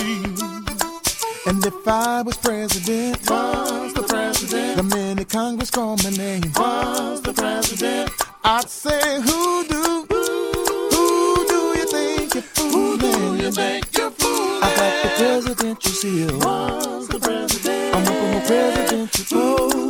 And 1.45 1.65
if 1.65 1.85
I 1.85 2.21
was 2.21 2.37
president, 2.37 3.17
was 3.29 3.93
the 3.93 4.03
president, 4.03 4.77
the 4.77 4.83
minute 4.83 5.27
Congress 5.27 5.69
called 5.71 6.01
my 6.05 6.09
name, 6.11 6.43
was 6.55 7.21
the 7.21 7.33
president, 7.33 8.09
I'd 8.45 8.69
say, 8.69 9.19
who 9.27 9.67
do, 9.67 10.07
who 10.09 11.45
do 11.51 11.59
you 11.79 11.85
think 11.85 12.35
you're 12.35 12.43
fooling? 12.55 12.99
Who 13.11 13.37
do 13.37 13.43
you 13.43 13.51
think 13.51 13.97
you're 13.97 14.11
fooling? 14.11 14.63
I 14.63 14.75
got 14.77 15.03
the 15.03 15.09
presidential 15.17 15.91
seal. 15.91 16.39
Was 16.39 17.09
the 17.09 17.19
president? 17.19 17.93
I'm 17.93 18.07
up 18.07 18.23
on 18.23 18.31
the 18.35 18.41
presidential 18.47 19.25
poll. 19.37 19.88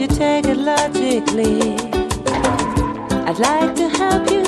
you 0.00 0.06
take 0.06 0.46
it 0.46 0.56
logically. 0.56 1.76
I'd 3.28 3.38
like 3.38 3.74
to 3.74 3.88
help 3.90 4.30
you 4.30 4.44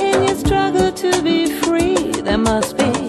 in 0.00 0.22
your 0.22 0.36
struggle 0.36 0.92
to 0.92 1.20
be 1.22 1.50
free. 1.60 2.12
There 2.22 2.38
must 2.38 2.76
be 2.76 3.01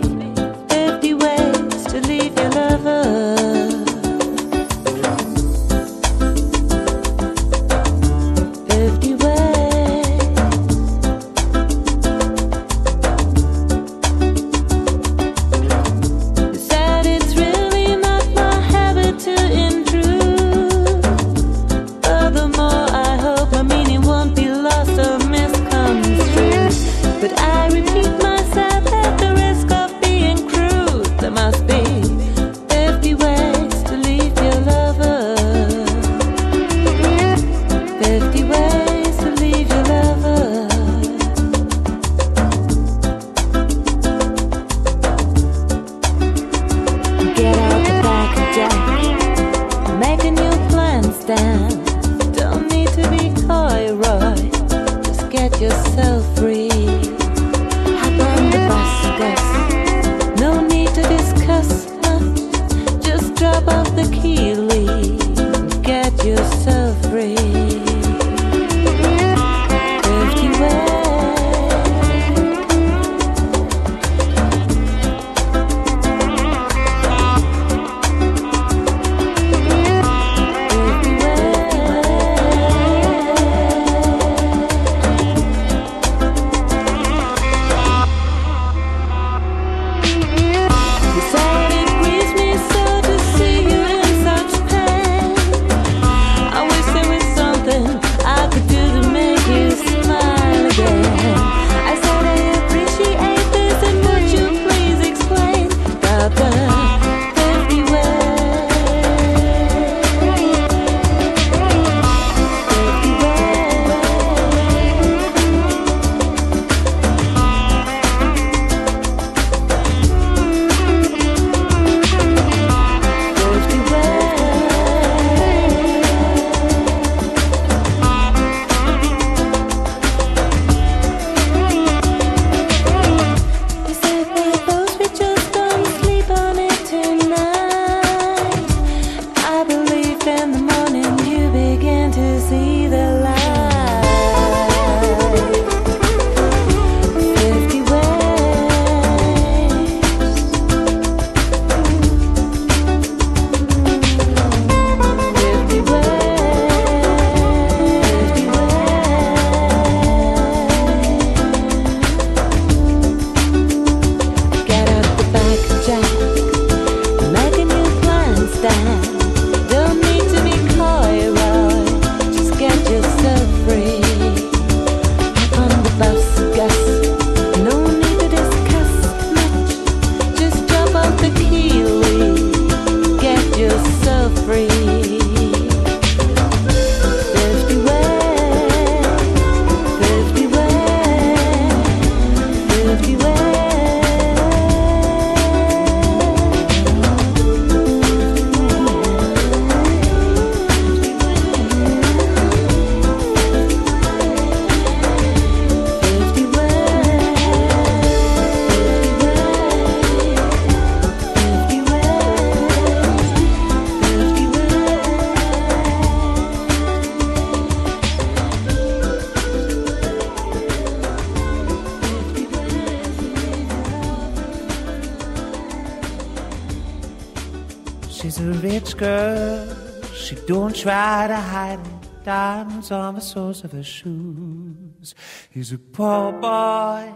Diamonds 232.63 232.91
on 232.91 233.15
the 233.15 233.19
soles 233.19 233.65
of 233.65 233.73
her 233.73 233.83
shoes. 233.83 235.15
He's 235.49 235.73
a 235.73 235.77
poor 235.77 236.31
boy, 236.31 237.11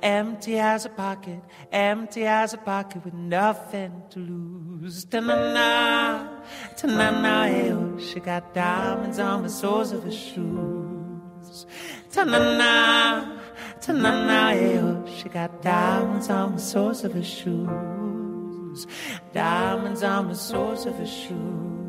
empty 0.00 0.56
as 0.60 0.84
a 0.84 0.88
pocket, 0.88 1.40
empty 1.72 2.24
as 2.26 2.54
a 2.54 2.58
pocket 2.58 3.04
with 3.04 3.12
nothing 3.12 4.04
to 4.10 4.20
lose. 4.20 5.04
Ta-na-na, 5.06 6.28
ta-na-na, 6.76 7.44
hey, 7.46 7.74
she 7.98 8.20
got 8.20 8.54
diamonds 8.54 9.18
on 9.18 9.42
the 9.42 9.50
soles 9.50 9.90
of 9.90 10.04
her 10.04 10.12
shoes. 10.12 11.66
Ta-na-na, 12.12 13.40
ta-na-na, 13.80 14.50
hey, 14.50 14.80
she 15.16 15.28
got 15.28 15.60
diamonds 15.60 16.30
on 16.30 16.54
the 16.54 16.62
soles 16.62 17.02
of 17.02 17.14
her 17.14 17.24
shoes. 17.24 18.86
Diamonds 19.32 20.04
on 20.04 20.28
the 20.28 20.36
soles 20.36 20.86
of 20.86 20.94
her 20.94 21.06
shoes. 21.06 21.83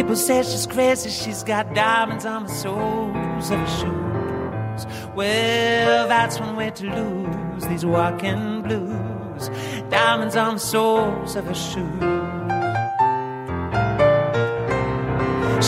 People 0.00 0.16
say 0.16 0.42
she's 0.42 0.66
crazy, 0.66 1.10
she's 1.10 1.42
got 1.42 1.74
diamonds 1.74 2.24
on 2.24 2.44
the 2.44 2.48
soles 2.48 3.50
of 3.50 3.58
her 3.58 3.66
shoes. 3.66 4.86
Well, 5.14 6.08
that's 6.08 6.40
one 6.40 6.56
way 6.56 6.70
to 6.70 6.86
lose 6.86 7.66
these 7.66 7.84
walking 7.84 8.62
blues. 8.62 9.50
Diamonds 9.90 10.36
on 10.36 10.54
the 10.54 10.60
soles 10.60 11.36
of 11.36 11.44
her 11.44 11.52
shoes. 11.52 12.00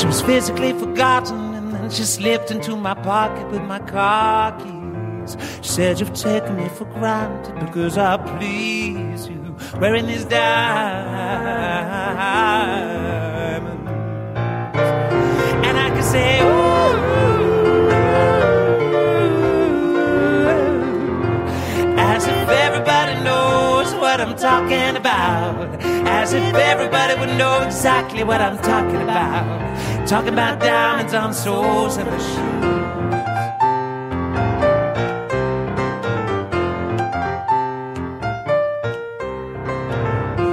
She 0.00 0.06
was 0.06 0.22
physically 0.22 0.72
forgotten, 0.72 1.52
and 1.52 1.74
then 1.74 1.90
she 1.90 2.04
slipped 2.04 2.50
into 2.50 2.74
my 2.74 2.94
pocket 2.94 3.50
with 3.50 3.60
my 3.64 3.80
car 3.80 4.52
keys. 4.58 5.36
She 5.60 5.68
said, 5.68 6.00
You've 6.00 6.14
taken 6.14 6.56
me 6.56 6.70
for 6.70 6.86
granted 6.86 7.60
because 7.66 7.98
I 7.98 8.16
please 8.16 9.28
you, 9.28 9.56
wearing 9.78 10.06
these 10.06 10.24
diamonds. 10.24 11.32
Say, 16.12 16.40
Ooh, 16.42 16.48
as 21.96 22.26
if 22.26 22.48
everybody 22.50 23.14
knows 23.24 23.94
what 23.94 24.20
I'm 24.20 24.36
talking 24.36 24.96
about. 24.96 25.80
As 26.06 26.34
if 26.34 26.54
everybody 26.54 27.18
would 27.18 27.34
know 27.38 27.62
exactly 27.62 28.24
what 28.24 28.42
I'm 28.42 28.58
talking 28.58 29.00
about. 29.00 30.06
Talking 30.06 30.34
about 30.34 30.60
diamonds 30.60 31.14
on 31.14 31.32
soles 31.32 31.96
of 31.96 32.06
her 32.06 32.20
shoes. 32.20 32.62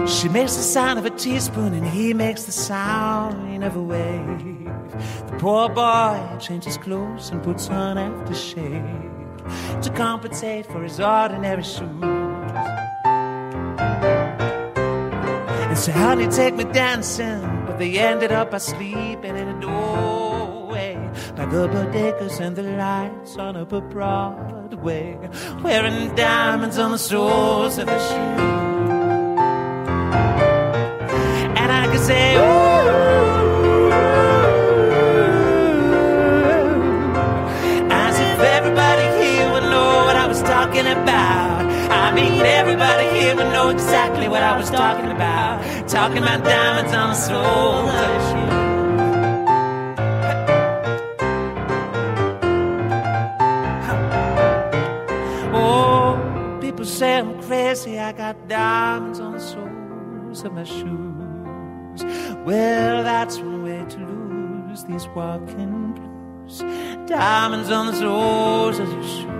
She 0.09 0.29
makes 0.29 0.55
the 0.55 0.63
sound 0.63 0.99
of 0.99 1.05
a 1.05 1.09
teaspoon 1.09 1.73
and 1.73 1.85
he 1.85 2.13
makes 2.13 2.43
the 2.45 2.53
sound 2.53 3.63
of 3.65 3.75
a 3.75 3.83
wave. 3.83 4.58
The 4.91 5.37
poor 5.37 5.69
boy 5.69 6.37
changes 6.39 6.77
clothes 6.77 7.29
and 7.29 7.43
puts 7.43 7.69
on 7.69 7.97
aftershave 7.97 9.81
to 9.81 9.89
compensate 9.91 10.65
for 10.65 10.83
his 10.83 10.99
ordinary 10.99 11.63
shoes. 11.63 12.03
And 15.69 15.77
so, 15.77 15.91
honey, 15.91 16.27
take 16.27 16.55
me 16.55 16.63
dancing, 16.63 17.41
but 17.65 17.77
they 17.77 17.97
ended 17.99 18.31
up 18.31 18.51
by 18.51 18.57
sleeping 18.57 19.37
in 19.37 19.47
a 19.47 19.61
doorway 19.61 20.95
by 21.35 21.45
the 21.45 21.67
bodegas 21.67 22.39
and 22.39 22.55
the 22.55 22.63
lights 22.63 23.37
on 23.37 23.55
up 23.55 23.71
a 23.71 23.81
Broadway, 23.81 25.17
wearing 25.63 26.15
diamonds 26.15 26.77
on 26.77 26.91
the 26.91 26.97
soles 26.97 27.77
of 27.77 27.85
their 27.85 27.99
shoes. 27.99 28.39
And 31.59 31.71
I 31.71 31.87
could 31.91 32.01
say, 32.01 32.35
ooh, 32.35 32.58
was 44.59 44.69
talking 44.69 45.09
about. 45.09 45.87
Talking 45.87 46.17
about 46.17 46.43
diamonds 46.43 46.93
on 46.93 47.09
the 47.11 47.15
shoes. 47.15 48.59
Oh, 55.55 56.59
people 56.61 56.85
say 56.85 57.19
I'm 57.19 57.41
crazy. 57.41 57.97
I 57.99 58.11
got 58.11 58.35
diamonds 58.49 59.19
on 59.21 59.31
the 59.31 59.39
soles 59.39 60.43
of 60.43 60.51
my 60.53 60.65
shoes. 60.65 62.03
Well, 62.45 63.03
that's 63.03 63.37
one 63.39 63.63
way 63.63 63.85
to 63.89 63.97
lose 63.97 64.83
these 64.83 65.07
walking 65.15 65.93
blues. 65.93 66.59
Diamonds 67.07 67.71
on 67.71 67.87
the 67.87 67.93
soles 67.93 68.79
of 68.79 68.91
your 68.91 69.03
shoes. 69.03 69.38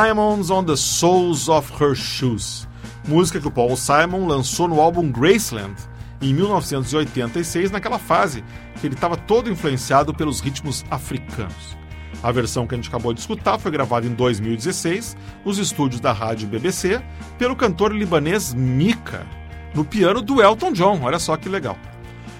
Diamonds 0.00 0.48
on 0.48 0.64
the 0.64 0.76
Soles 0.76 1.48
of 1.48 1.72
Her 1.72 1.92
Shoes, 1.92 2.68
música 3.08 3.40
que 3.40 3.48
o 3.48 3.50
Paul 3.50 3.76
Simon 3.76 4.28
lançou 4.28 4.68
no 4.68 4.80
álbum 4.80 5.10
Graceland 5.10 5.74
em 6.22 6.32
1986, 6.32 7.72
naquela 7.72 7.98
fase 7.98 8.44
que 8.80 8.86
ele 8.86 8.94
estava 8.94 9.16
todo 9.16 9.50
influenciado 9.50 10.14
pelos 10.14 10.38
ritmos 10.38 10.84
africanos. 10.88 11.76
A 12.22 12.30
versão 12.30 12.64
que 12.64 12.76
a 12.76 12.78
gente 12.78 12.88
acabou 12.88 13.12
de 13.12 13.18
escutar 13.18 13.58
foi 13.58 13.72
gravada 13.72 14.06
em 14.06 14.14
2016 14.14 15.16
nos 15.44 15.58
estúdios 15.58 16.00
da 16.00 16.12
rádio 16.12 16.46
BBC 16.46 17.02
pelo 17.36 17.56
cantor 17.56 17.92
libanês 17.92 18.54
Mika, 18.54 19.26
no 19.74 19.84
piano 19.84 20.22
do 20.22 20.40
Elton 20.40 20.74
John. 20.74 21.00
Olha 21.02 21.18
só 21.18 21.36
que 21.36 21.48
legal. 21.48 21.76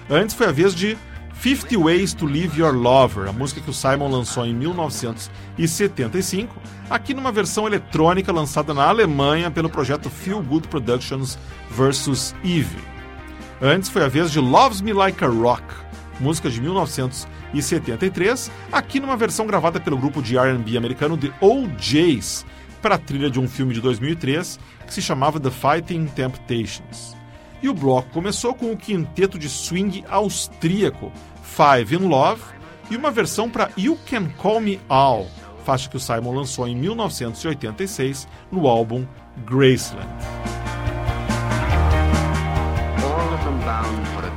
Antes 0.09 0.33
foi 0.33 0.47
a 0.47 0.51
vez 0.53 0.73
de 0.73 0.97
50 1.41 1.77
Ways 1.77 2.13
to 2.13 2.25
Leave 2.25 2.59
Your 2.59 2.75
Lover, 2.75 3.29
a 3.29 3.31
música 3.31 3.61
que 3.61 3.69
o 3.69 3.73
Simon 3.73 4.09
lançou 4.09 4.45
em 4.45 4.53
1975, 4.53 6.53
aqui 6.89 7.13
numa 7.13 7.31
versão 7.31 7.65
eletrônica 7.65 8.29
lançada 8.29 8.73
na 8.73 8.89
Alemanha 8.89 9.49
pelo 9.49 9.69
projeto 9.69 10.09
Feel 10.09 10.43
Good 10.43 10.67
Productions 10.67 11.39
vs. 11.69 12.35
Eve. 12.43 12.83
Antes 13.61 13.89
foi 13.89 14.03
a 14.03 14.09
vez 14.09 14.31
de 14.31 14.39
Loves 14.41 14.81
Me 14.81 14.91
Like 14.91 15.23
a 15.23 15.29
Rock, 15.29 15.63
música 16.19 16.49
de 16.49 16.59
1973, 16.59 18.51
aqui 18.69 18.99
numa 18.99 19.15
versão 19.15 19.47
gravada 19.47 19.79
pelo 19.79 19.97
grupo 19.97 20.21
de 20.21 20.37
R&B 20.37 20.75
americano 20.75 21.17
The 21.17 21.31
OJs, 21.39 22.45
para 22.81 22.95
a 22.95 22.99
trilha 22.99 23.29
de 23.29 23.39
um 23.39 23.47
filme 23.47 23.73
de 23.73 23.79
2003 23.79 24.59
que 24.85 24.93
se 24.93 25.01
chamava 25.01 25.39
The 25.39 25.51
Fighting 25.51 26.07
Temptations. 26.07 27.17
E 27.61 27.67
o 27.67 27.73
bloco 27.73 28.09
começou 28.11 28.53
com 28.53 28.71
o 28.71 28.77
quinteto 28.77 29.37
de 29.37 29.49
swing 29.49 30.05
austríaco 30.09 31.11
Five 31.49 31.95
in 31.95 32.07
Love 32.07 32.41
e 32.89 32.95
uma 32.95 33.11
versão 33.11 33.49
para 33.49 33.69
You 33.77 33.97
Can 34.09 34.29
Call 34.37 34.61
Me 34.61 34.79
All, 34.87 35.27
faixa 35.65 35.89
que 35.89 35.97
o 35.97 35.99
Simon 35.99 36.33
lançou 36.33 36.67
em 36.67 36.75
1986 36.75 38.27
no 38.51 38.67
álbum 38.67 39.05
Graceland. 39.45 40.07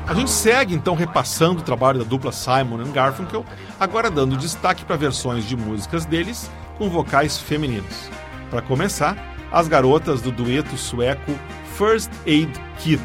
A 0.06 0.14
gente 0.14 0.30
segue 0.30 0.74
então 0.74 0.94
repassando 0.94 1.60
o 1.60 1.64
trabalho 1.64 2.00
da 2.00 2.04
dupla 2.04 2.32
Simon 2.32 2.80
and 2.80 2.92
Garfunkel, 2.92 3.46
agora 3.80 4.10
dando 4.10 4.36
destaque 4.36 4.84
para 4.84 4.96
versões 4.96 5.44
de 5.44 5.56
músicas 5.56 6.04
deles 6.04 6.50
com 6.76 6.90
vocais 6.90 7.38
femininos. 7.38 8.10
Para 8.50 8.60
começar, 8.60 9.16
as 9.50 9.68
garotas 9.68 10.20
do 10.20 10.30
dueto 10.30 10.76
sueco 10.76 11.32
First 11.76 12.10
Aid 12.26 12.52
Kit 12.78 13.00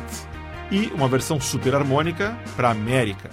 e 0.72 0.88
uma 0.94 1.08
versão 1.08 1.40
super 1.40 1.76
harmônica 1.76 2.38
para 2.56 2.70
América. 2.70 3.30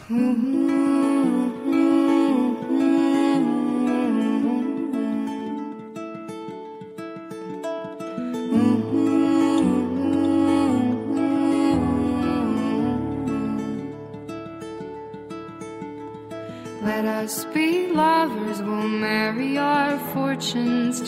Let 16.82 17.07
us 17.07 17.47
be 17.55 17.89
lovers, 17.89 18.61
we'll 18.61 18.89
marry 18.89 19.57
our 19.57 19.99
fortunes 20.12 21.01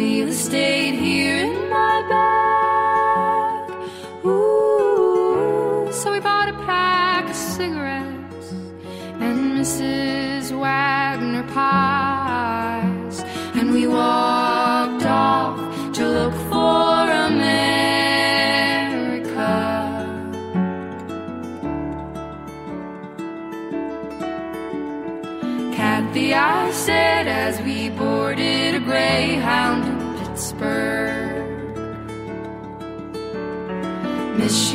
real 0.00 0.28
estate 0.28 0.94
here 0.94 1.59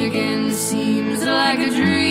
Michigan 0.06 0.52
seems 0.52 1.24
like 1.24 1.58
a 1.58 1.70
dream 1.72 2.05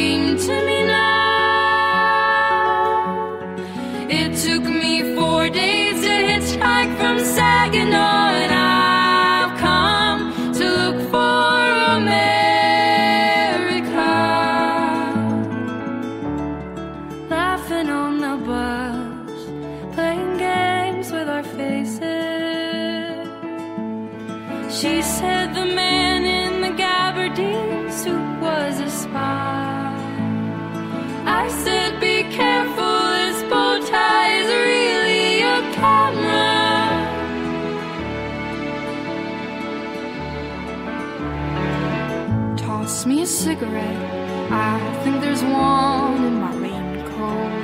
Toss 42.84 43.06
me 43.06 43.22
a 43.22 43.26
cigarette. 43.26 44.52
I 44.52 44.78
think 45.02 45.22
there's 45.22 45.42
one 45.42 46.22
in 46.22 46.34
my 46.38 46.54
raincoat. 46.64 47.62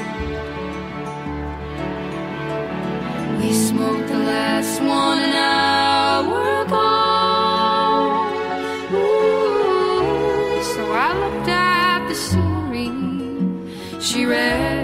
We 3.39 3.53
smoked 3.53 4.09
the 4.09 4.16
last 4.16 4.81
one 4.81 5.18
an 5.18 5.35
hour 5.53 6.62
ago. 6.64 6.89
Ooh, 8.97 10.62
so 10.73 10.83
I 10.91 11.09
looked 11.23 11.49
at 11.51 12.09
the 12.09 12.14
scenery. 12.14 12.91
She 14.01 14.25
read 14.25 14.80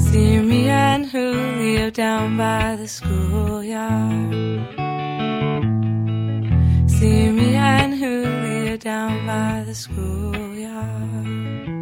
See 0.00 0.38
me 0.38 0.68
and 0.68 1.04
Julio 1.04 1.90
down 1.90 2.38
by 2.38 2.76
the 2.76 2.88
schoolyard. 2.88 4.32
See 6.88 7.30
me 7.30 7.56
and 7.56 7.94
Julio 7.94 8.78
down 8.78 9.26
by 9.26 9.64
the 9.66 9.74
schoolyard. 9.74 11.79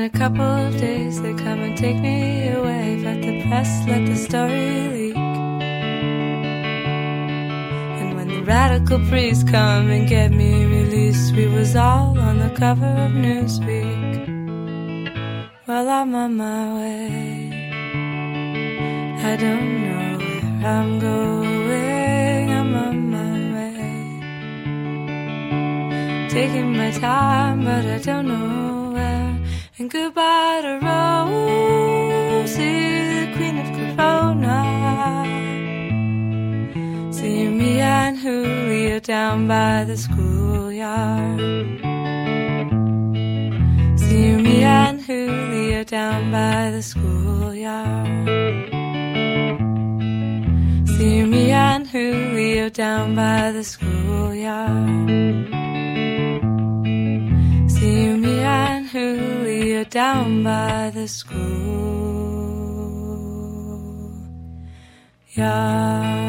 In 0.00 0.06
a 0.06 0.18
couple 0.18 0.40
of 0.40 0.78
days 0.78 1.20
they 1.20 1.34
come 1.34 1.60
and 1.60 1.76
take 1.76 1.98
me 1.98 2.48
away, 2.48 2.98
but 3.04 3.20
the 3.20 3.42
press 3.42 3.86
let 3.86 4.06
the 4.06 4.16
story 4.16 4.88
leak. 4.94 5.16
And 8.00 8.16
when 8.16 8.28
the 8.28 8.42
radical 8.42 8.98
priests 9.10 9.44
come 9.44 9.90
and 9.90 10.08
get 10.08 10.30
me 10.32 10.64
released, 10.64 11.34
we 11.34 11.46
was 11.48 11.76
all 11.76 12.18
on 12.18 12.38
the 12.38 12.48
cover 12.56 12.92
of 13.06 13.12
Newsweek. 13.12 14.26
Well, 15.66 15.88
I'm 15.88 16.14
on 16.14 16.34
my 16.36 16.74
way. 16.78 17.50
I 19.30 19.36
don't 19.36 19.70
know 19.84 20.18
where 20.18 20.66
I'm 20.66 20.98
going. 20.98 22.50
I'm 22.58 22.74
on 22.86 22.96
my 23.16 23.34
way. 23.54 23.90
Taking 26.30 26.74
my 26.74 26.90
time, 26.90 27.64
but 27.64 27.84
I 27.84 27.98
don't 27.98 28.28
know. 28.28 28.79
And 29.80 29.88
goodbye 29.88 30.60
to 30.60 30.78
Rosie, 30.84 32.58
the 33.16 33.32
queen 33.34 33.56
of 33.62 33.68
Corona. 33.96 34.58
See 37.10 37.48
me 37.48 37.80
and 37.80 38.18
Julio 38.18 39.00
down 39.00 39.48
by 39.48 39.84
the 39.84 39.96
schoolyard. 39.96 41.40
See 43.98 44.36
me 44.44 44.64
and 44.64 45.00
Julio 45.00 45.84
down 45.84 46.30
by 46.30 46.70
the 46.72 46.82
schoolyard. 46.82 48.28
See 50.88 51.24
me 51.24 51.52
and 51.52 51.86
Julio 51.86 52.68
down 52.68 53.14
by 53.14 53.50
the 53.52 53.64
schoolyard. 53.64 55.08
See 57.70 58.14
me 58.22 58.40
and 58.40 58.86
Julio 58.86 59.29
down 59.84 60.42
by 60.42 60.90
the 60.90 61.08
school 61.08 61.40
yard. 65.34 66.20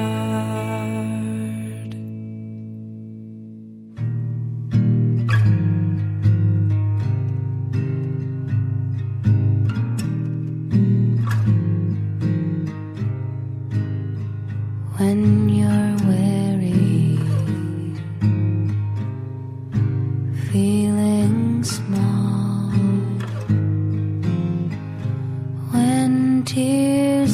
when 14.97 15.49
you're 15.49 15.91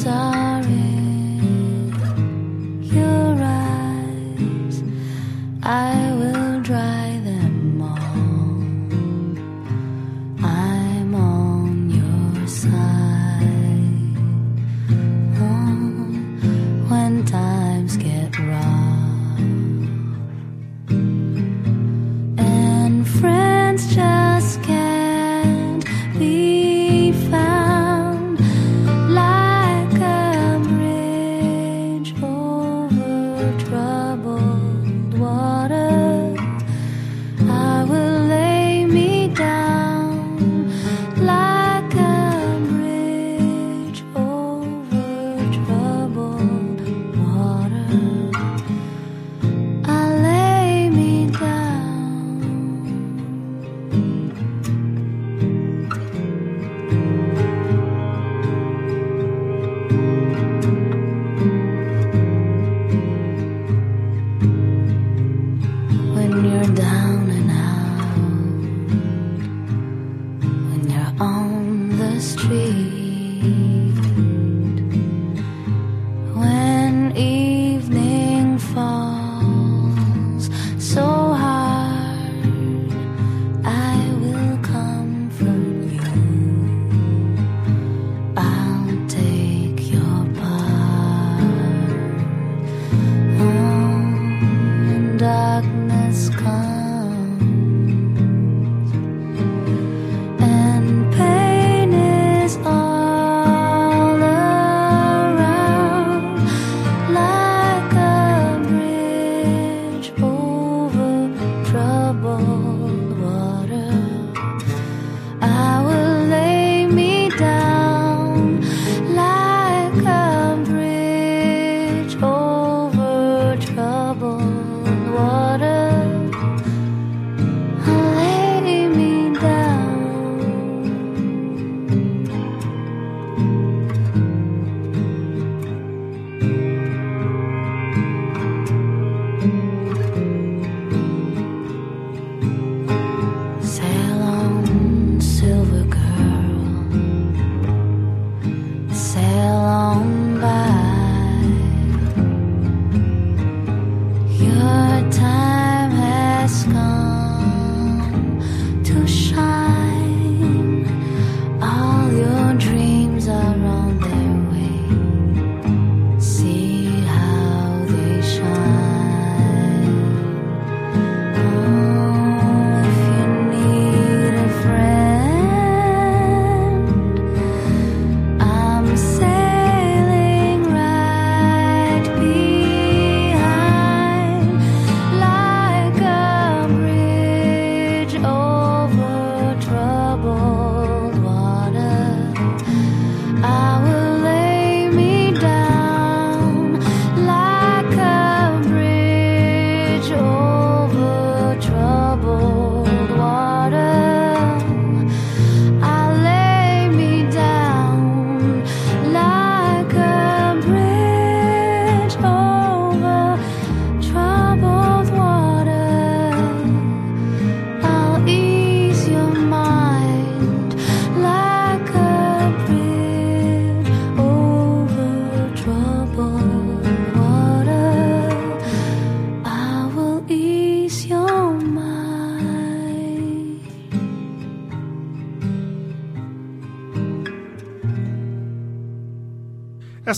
tears 0.04 0.37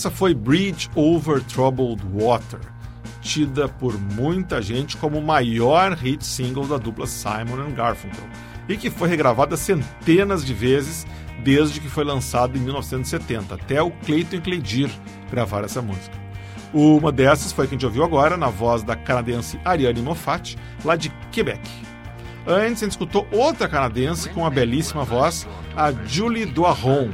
Essa 0.01 0.09
foi 0.09 0.33
Bridge 0.33 0.89
Over 0.95 1.43
Troubled 1.43 2.01
Water, 2.11 2.59
tida 3.21 3.69
por 3.69 3.95
muita 3.99 4.59
gente 4.59 4.97
como 4.97 5.19
o 5.19 5.23
maior 5.23 5.93
hit 5.93 6.25
single 6.25 6.65
da 6.65 6.79
dupla 6.79 7.05
Simon 7.05 7.69
Garfunkel, 7.75 8.27
e 8.67 8.75
que 8.75 8.89
foi 8.89 9.07
regravada 9.07 9.55
centenas 9.55 10.43
de 10.43 10.55
vezes 10.55 11.05
desde 11.43 11.79
que 11.79 11.87
foi 11.87 12.03
lançada 12.03 12.57
em 12.57 12.61
1970, 12.61 13.53
até 13.53 13.79
o 13.79 13.91
Clayton 13.91 14.37
e 14.37 14.89
gravar 15.29 15.63
essa 15.65 15.83
música. 15.83 16.17
Uma 16.73 17.11
dessas 17.11 17.51
foi 17.51 17.67
que 17.67 17.75
a 17.75 17.77
gente 17.77 17.85
ouviu 17.85 18.03
agora, 18.03 18.35
na 18.35 18.49
voz 18.49 18.81
da 18.81 18.95
canadense 18.95 19.59
Ariane 19.63 20.01
Moffat, 20.01 20.57
lá 20.83 20.95
de 20.95 21.11
Quebec. 21.31 21.61
Antes, 22.47 22.81
a 22.81 22.85
gente 22.85 22.93
escutou 22.93 23.27
outra 23.31 23.69
canadense 23.69 24.29
com 24.29 24.47
a 24.47 24.49
belíssima 24.49 25.03
voz, 25.03 25.47
a 25.77 25.91
Julie 25.91 26.47
Doiron, 26.47 27.11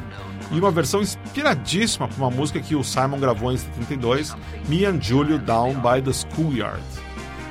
e 0.51 0.59
uma 0.59 0.71
versão 0.71 1.01
inspiradíssima 1.01 2.07
para 2.07 2.17
uma 2.17 2.31
música 2.31 2.59
que 2.59 2.75
o 2.75 2.83
Simon 2.83 3.19
gravou 3.19 3.51
em 3.51 3.57
72, 3.57 4.35
Me 4.67 4.85
and 4.85 5.01
Julio 5.01 5.39
Down 5.39 5.75
by 5.75 6.01
the 6.01 6.13
Schoolyard. 6.13 6.83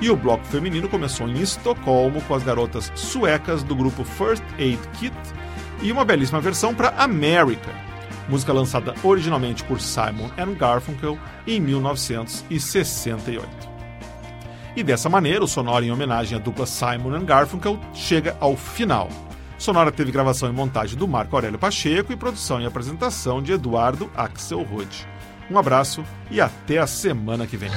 E 0.00 0.10
o 0.10 0.16
bloco 0.16 0.44
feminino 0.46 0.88
começou 0.88 1.28
em 1.28 1.40
Estocolmo 1.40 2.20
com 2.22 2.34
as 2.34 2.42
garotas 2.42 2.92
suecas 2.94 3.62
do 3.62 3.74
grupo 3.74 4.04
First 4.04 4.44
Aid 4.58 4.80
Kit 4.98 5.16
e 5.82 5.90
uma 5.90 6.04
belíssima 6.04 6.40
versão 6.40 6.74
para 6.74 6.90
America, 6.90 7.70
música 8.28 8.52
lançada 8.52 8.94
originalmente 9.02 9.64
por 9.64 9.80
Simon 9.80 10.30
and 10.38 10.54
Garfunkel 10.54 11.18
em 11.46 11.60
1968. 11.60 13.46
E 14.76 14.82
dessa 14.82 15.08
maneira, 15.08 15.42
o 15.42 15.48
Sonora 15.48 15.84
em 15.86 15.90
homenagem 15.90 16.36
à 16.36 16.40
dupla 16.40 16.66
Simon 16.66 17.14
and 17.14 17.24
Garfunkel 17.24 17.80
chega 17.94 18.36
ao 18.38 18.56
final. 18.56 19.08
Sonora 19.58 19.90
teve 19.90 20.12
gravação 20.12 20.48
e 20.48 20.52
montagem 20.52 20.98
do 20.98 21.08
Marco 21.08 21.34
Aurélio 21.34 21.58
Pacheco 21.58 22.12
e 22.12 22.16
produção 22.16 22.60
e 22.60 22.66
apresentação 22.66 23.42
de 23.42 23.52
Eduardo 23.52 24.10
Axel 24.14 24.62
Rude. 24.62 25.06
Um 25.50 25.58
abraço 25.58 26.04
e 26.30 26.40
até 26.40 26.78
a 26.78 26.86
semana 26.86 27.46
que 27.46 27.56
vem. 27.56 27.70